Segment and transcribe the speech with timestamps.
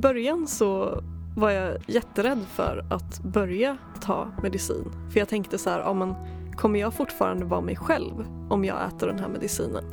[0.00, 1.02] början så
[1.36, 4.84] var jag jätterädd för att börja ta medicin.
[5.12, 6.14] För jag tänkte så här, ja, men
[6.56, 9.84] kommer jag fortfarande vara mig själv om jag äter den här medicinen?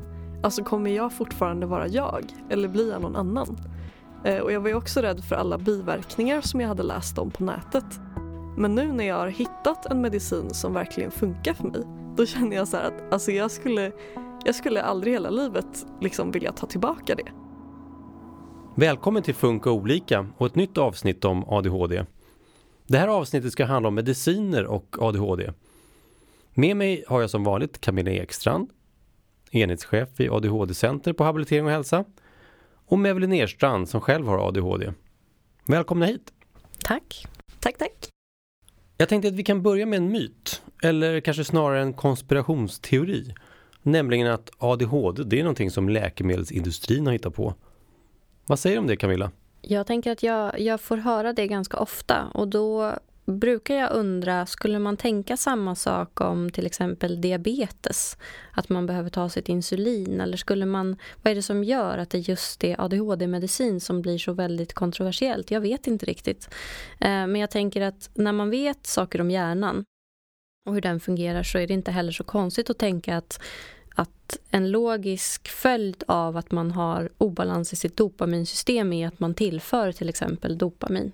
[0.44, 3.58] Alltså kommer jag fortfarande vara jag eller blir jag någon annan?
[4.24, 7.32] Eh, och jag var ju också rädd för alla biverkningar som jag hade läst om
[7.32, 8.00] på nätet.
[8.58, 11.84] Men nu när jag har hittat en medicin som verkligen funkar för mig,
[12.18, 13.92] då känner jag så att alltså jag, skulle,
[14.46, 17.45] jag skulle aldrig hela livet liksom vilja ta tillbaka det.
[18.78, 22.06] Välkommen till Funka olika och ett nytt avsnitt om ADHD.
[22.88, 25.52] Det här avsnittet ska handla om mediciner och ADHD.
[26.54, 28.70] Med mig har jag som vanligt Camilla Ekstrand,
[29.52, 32.06] enhetschef vid ADHD-center på Habilitering och hälsa
[32.86, 34.94] och Mevelin Nerstrand som själv har ADHD.
[35.68, 36.34] Välkomna hit!
[36.84, 37.26] Tack!
[37.60, 38.10] Tack, tack!
[38.98, 43.34] Jag tänkte att vi kan börja med en myt, eller kanske snarare en konspirationsteori.
[43.82, 47.54] Nämligen att ADHD, det är någonting som läkemedelsindustrin har hittat på.
[48.46, 49.32] Vad säger du om det Camilla?
[49.62, 52.94] Jag tänker att jag, jag får höra det ganska ofta och då
[53.26, 58.18] brukar jag undra, skulle man tänka samma sak om till exempel diabetes?
[58.52, 60.22] Att man behöver ta sitt insulin?
[60.22, 64.18] Eller skulle man, vad är det som gör att det just är ADHD-medicin som blir
[64.18, 65.52] så väldigt kontroversiellt?
[65.52, 66.50] Jag vet inte riktigt.
[67.00, 69.86] Eh, men jag tänker att när man vet saker om hjärnan
[70.66, 73.40] och hur den fungerar så är det inte heller så konstigt att tänka att
[73.96, 79.34] att en logisk följd av att man har obalans i sitt dopaminsystem är att man
[79.34, 81.12] tillför till exempel dopamin.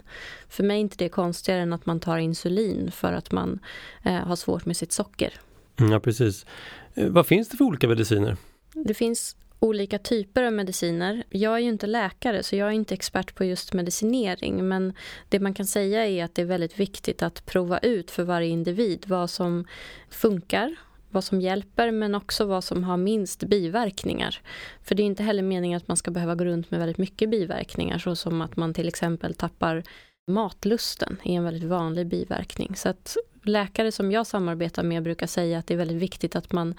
[0.49, 3.59] För mig är inte det konstigare än att man tar insulin för att man
[4.03, 5.33] eh, har svårt med sitt socker.
[5.79, 6.45] Mm, ja, precis.
[6.93, 8.37] Eh, vad finns det för olika mediciner?
[8.73, 11.23] Det finns olika typer av mediciner.
[11.29, 14.93] Jag är ju inte läkare så jag är inte expert på just medicinering men
[15.29, 18.49] det man kan säga är att det är väldigt viktigt att prova ut för varje
[18.49, 19.65] individ vad som
[20.09, 20.75] funkar
[21.13, 24.39] vad som hjälper men också vad som har minst biverkningar.
[24.83, 27.29] För det är inte heller meningen att man ska behöva gå runt med väldigt mycket
[27.29, 29.83] biverkningar så som att man till exempel tappar
[30.27, 32.75] matlusten är en väldigt vanlig biverkning.
[32.75, 36.51] Så att läkare som jag samarbetar med brukar säga att det är väldigt viktigt att
[36.51, 36.75] man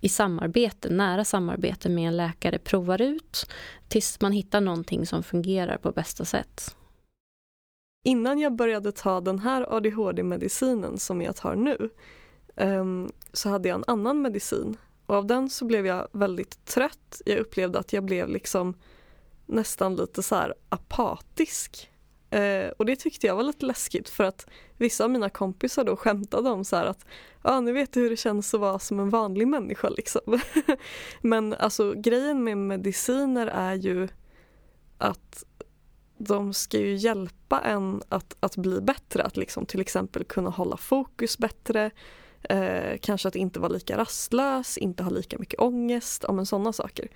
[0.00, 3.46] i samarbete, nära samarbete med en läkare provar ut
[3.88, 6.76] tills man hittar någonting som fungerar på bästa sätt.
[8.04, 11.90] Innan jag började ta den här ADHD-medicinen som jag tar nu
[12.56, 14.76] um, så hade jag en annan medicin
[15.06, 17.22] och av den så blev jag väldigt trött.
[17.24, 18.74] Jag upplevde att jag blev liksom
[19.46, 21.90] nästan lite så här apatisk.
[22.30, 25.96] Eh, och det tyckte jag var lite läskigt för att vissa av mina kompisar då
[25.96, 27.06] skämtade om så att
[27.42, 30.40] ja ah, nu vet du hur det känns att vara som en vanlig människa liksom.
[31.20, 34.08] Men alltså grejen med mediciner är ju
[34.98, 35.44] att
[36.18, 40.76] de ska ju hjälpa en att, att bli bättre, att liksom till exempel kunna hålla
[40.76, 41.90] fokus bättre,
[42.48, 47.08] Eh, kanske att inte vara lika rastlös, inte ha lika mycket ångest, ja sådana saker.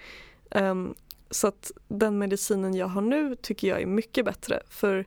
[0.50, 0.94] Um,
[1.30, 5.06] så att den medicinen jag har nu tycker jag är mycket bättre för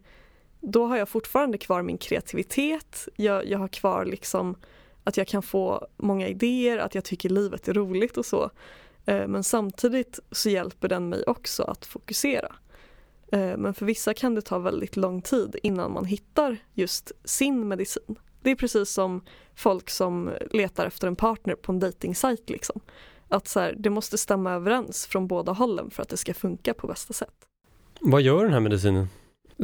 [0.60, 4.56] då har jag fortfarande kvar min kreativitet, jag, jag har kvar liksom
[5.04, 8.52] att jag kan få många idéer, att jag tycker livet är roligt och så.
[9.06, 12.56] Eh, men samtidigt så hjälper den mig också att fokusera.
[13.32, 17.68] Eh, men för vissa kan det ta väldigt lång tid innan man hittar just sin
[17.68, 18.16] medicin.
[18.42, 19.22] Det är precis som
[19.56, 22.50] folk som letar efter en partner på en dejtingsajt.
[22.50, 22.82] Liksom.
[23.30, 26.74] Att så här, det måste stämma överens från båda hållen för att det ska funka
[26.74, 27.34] på bästa sätt.
[28.00, 29.08] Vad gör den här medicinen?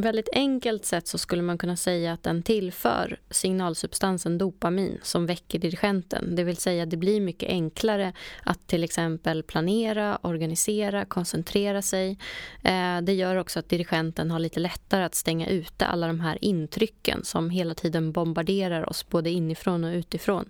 [0.02, 5.58] Väldigt enkelt sätt så skulle man kunna säga att den tillför signalsubstansen dopamin som väcker
[5.58, 6.36] dirigenten.
[6.36, 12.18] Det vill säga det blir mycket enklare att till exempel planera, organisera, koncentrera sig.
[12.64, 16.44] Eh, det gör också att dirigenten har lite lättare att stänga ute alla de här
[16.44, 20.48] intrycken som hela tiden bombarderar oss både inifrån och utifrån.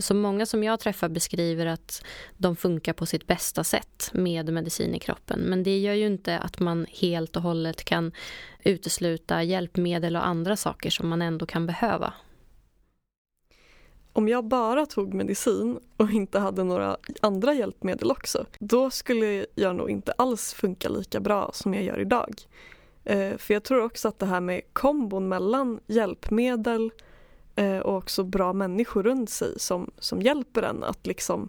[0.00, 2.04] Så många som jag träffar beskriver att
[2.36, 5.40] de funkar på sitt bästa sätt med medicin i kroppen.
[5.40, 8.12] Men det gör ju inte att man helt och hållet kan
[8.64, 12.14] utesluta hjälpmedel och andra saker som man ändå kan behöva.
[14.12, 19.76] Om jag bara tog medicin och inte hade några andra hjälpmedel också, då skulle jag
[19.76, 22.34] nog inte alls funka lika bra som jag gör idag.
[23.04, 26.90] Eh, för jag tror också att det här med kombon mellan hjälpmedel,
[27.56, 31.48] Eh, och också bra människor runt sig som, som hjälper en att liksom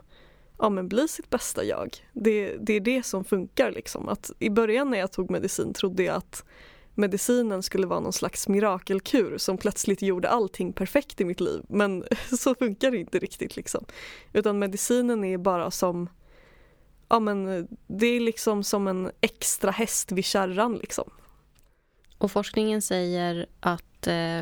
[0.59, 2.07] ja, men bli sitt bästa jag.
[2.13, 3.71] Det, det är det som funkar.
[3.71, 4.09] Liksom.
[4.09, 6.45] Att I början när jag tog medicin trodde jag att
[6.95, 11.61] medicinen skulle vara någon slags mirakelkur som plötsligt gjorde allting perfekt i mitt liv.
[11.69, 12.03] Men
[12.37, 13.55] så funkar det inte riktigt.
[13.55, 13.85] Liksom.
[14.33, 16.09] Utan medicinen är bara som
[17.09, 20.75] ja, men eh, det är liksom som en extra häst vid kärran.
[20.75, 21.09] Liksom.
[22.17, 24.41] Och forskningen säger att eh,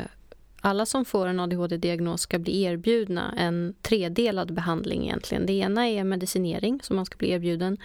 [0.64, 5.46] alla som får en ADHD-diagnos ska bli erbjudna en tredelad behandling egentligen.
[5.46, 7.78] Det ena är medicinering som man ska bli erbjuden.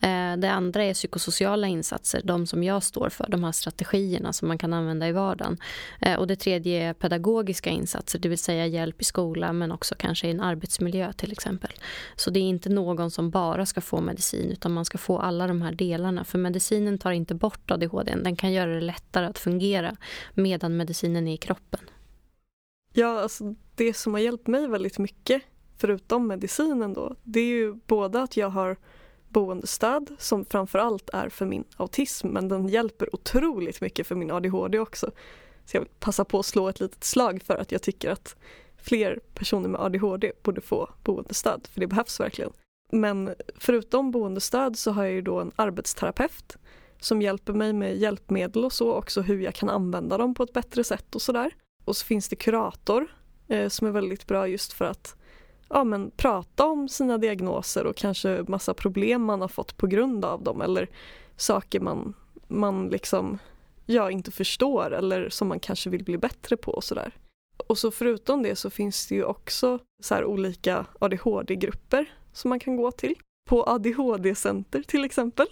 [0.00, 4.48] Eh, det andra är psykosociala insatser, de som jag står för, de här strategierna som
[4.48, 5.58] man kan använda i vardagen.
[6.00, 9.94] Eh, och det tredje är pedagogiska insatser, det vill säga hjälp i skolan men också
[9.98, 11.70] kanske i en arbetsmiljö till exempel.
[12.16, 15.46] Så det är inte någon som bara ska få medicin utan man ska få alla
[15.46, 16.24] de här delarna.
[16.24, 19.96] För medicinen tar inte bort ADHD, den kan göra det lättare att fungera
[20.34, 21.80] medan medicinen är i kroppen.
[22.96, 25.42] Ja, alltså det som har hjälpt mig väldigt mycket,
[25.76, 28.76] förutom medicinen då, det är ju både att jag har
[29.28, 34.78] boendestöd som framförallt är för min autism men den hjälper otroligt mycket för min ADHD
[34.78, 35.10] också.
[35.64, 38.36] Så jag vill passa på att slå ett litet slag för att jag tycker att
[38.76, 42.52] fler personer med ADHD borde få boendestöd, för det behövs verkligen.
[42.92, 46.56] Men förutom boendestöd så har jag ju då en arbetsterapeut
[47.00, 50.52] som hjälper mig med hjälpmedel och så också hur jag kan använda dem på ett
[50.52, 51.54] bättre sätt och sådär.
[51.84, 53.06] Och så finns det kurator
[53.48, 55.16] eh, som är väldigt bra just för att
[55.68, 60.24] ja, men, prata om sina diagnoser och kanske massa problem man har fått på grund
[60.24, 60.88] av dem eller
[61.36, 62.14] saker man,
[62.48, 63.38] man liksom
[63.86, 67.12] ja, inte förstår eller som man kanske vill bli bättre på och sådär.
[67.66, 72.76] Och så förutom det så finns det ju också så olika ADHD-grupper som man kan
[72.76, 73.14] gå till.
[73.48, 75.46] På ADHD-center till exempel.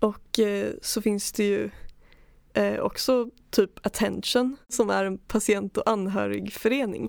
[0.00, 1.70] Och eh, så finns det ju
[2.52, 7.08] eh, också typ Attention som är en patient och anhörigförening.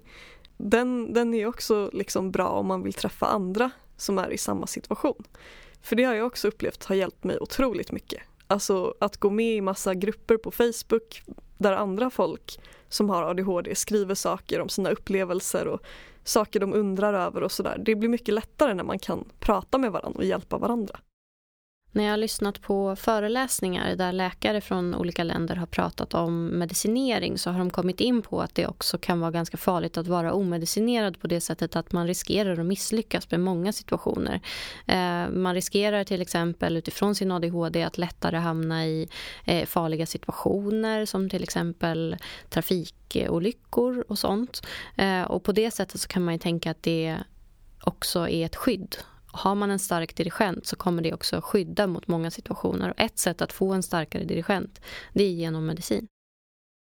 [0.57, 4.67] Den, den är också liksom bra om man vill träffa andra som är i samma
[4.67, 5.23] situation.
[5.81, 8.21] För det har jag också upplevt har hjälpt mig otroligt mycket.
[8.47, 11.23] Alltså att gå med i massa grupper på Facebook
[11.57, 12.59] där andra folk
[12.89, 15.81] som har ADHD skriver saker om sina upplevelser och
[16.23, 17.81] saker de undrar över och sådär.
[17.85, 20.99] Det blir mycket lättare när man kan prata med varandra och hjälpa varandra.
[21.91, 27.37] När jag har lyssnat på föreläsningar där läkare från olika länder har pratat om medicinering
[27.37, 30.33] så har de kommit in på att det också kan vara ganska farligt att vara
[30.33, 34.41] omedicinerad på det sättet att man riskerar att misslyckas med många situationer.
[34.87, 39.09] Eh, man riskerar till exempel utifrån sin ADHD att lättare hamna i
[39.45, 42.17] eh, farliga situationer som till exempel
[42.49, 44.61] trafikolyckor och sånt.
[44.95, 47.17] Eh, och på det sättet så kan man ju tänka att det
[47.81, 48.95] också är ett skydd
[49.31, 52.89] har man en stark dirigent så kommer det också skydda mot många situationer.
[52.89, 54.81] Och ett sätt att få en starkare dirigent
[55.13, 56.07] det är genom medicin.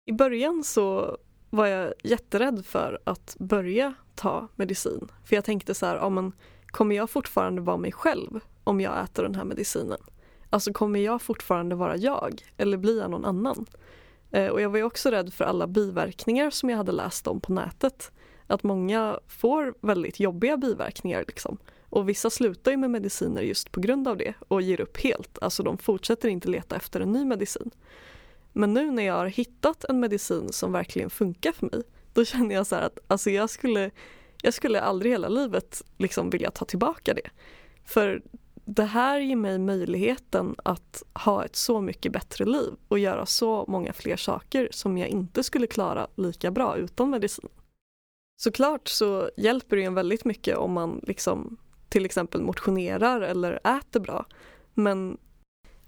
[0.07, 1.19] I början så
[1.51, 5.09] var jag jätterädd för att börja ta medicin.
[5.25, 6.33] För jag tänkte så här, ja, men
[6.67, 9.99] kommer jag fortfarande vara mig själv om jag äter den här medicinen?
[10.51, 13.67] Alltså kommer jag fortfarande vara jag eller blir jag någon annan?
[14.31, 17.53] Eh, och jag var också rädd för alla biverkningar som jag hade läst om på
[17.53, 18.13] nätet.
[18.47, 21.59] Att många får väldigt jobbiga biverkningar liksom.
[21.94, 25.38] Och vissa slutar ju med mediciner just på grund av det och ger upp helt.
[25.43, 27.70] Alltså de fortsätter inte leta efter en ny medicin.
[28.52, 31.82] Men nu när jag har hittat en medicin som verkligen funkar för mig,
[32.12, 33.91] då känner jag så att alltså jag, skulle,
[34.43, 37.31] jag skulle aldrig hela livet liksom vilja ta tillbaka det.
[37.85, 38.23] För
[38.64, 43.64] det här ger mig möjligheten att ha ett så mycket bättre liv och göra så
[43.69, 47.49] många fler saker som jag inte skulle klara lika bra utan medicin.
[48.37, 51.56] Såklart så hjälper det en väldigt mycket om man liksom
[51.94, 54.26] till exempel motionerar eller äter bra.
[54.75, 55.19] Men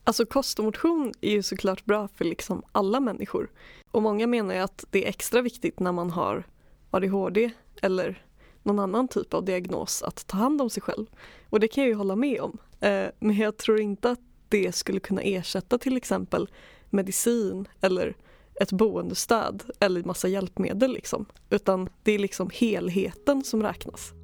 [0.04, 3.50] alltså kost och motion är ju såklart bra för liksom alla människor.
[3.90, 6.44] Och många menar ju att det är extra viktigt när man har
[6.90, 7.50] ADHD
[7.82, 8.24] eller
[8.62, 11.06] någon annan typ av diagnos att ta hand om sig själv.
[11.50, 12.58] Och det kan jag ju hålla med om.
[12.80, 16.48] Eh, men jag tror inte att det skulle kunna ersätta till exempel
[16.90, 18.16] medicin eller
[18.60, 21.26] ett boendestöd eller massa hjälpmedel liksom.
[21.50, 24.15] Utan det är liksom helheten som räknas.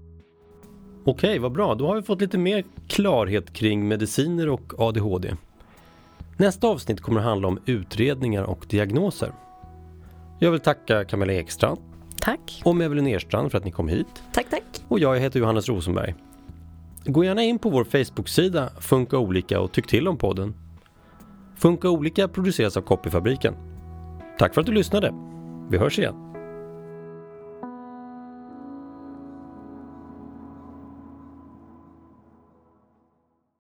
[1.05, 1.75] Okej, vad bra.
[1.75, 5.35] Då har vi fått lite mer klarhet kring mediciner och ADHD.
[6.37, 9.33] Nästa avsnitt kommer att handla om utredningar och diagnoser.
[10.39, 11.79] Jag vill tacka Camilla Ekstrand.
[12.21, 12.63] Tack.
[12.65, 14.23] Och Evelyn Erstrand för att ni kom hit.
[14.33, 14.63] Tack, tack.
[14.89, 16.15] Och jag heter Johannes Rosenberg.
[17.05, 20.55] Gå gärna in på vår Facebook-sida Funka olika och tyck till om podden.
[21.57, 23.55] Funka olika produceras av Copyfabriken.
[24.39, 25.15] Tack för att du lyssnade.
[25.71, 26.32] Vi hörs igen.